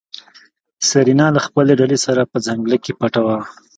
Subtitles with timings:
[0.87, 3.37] سېرېنا له خپلې ډلې سره په ځنګله کې پټه وه.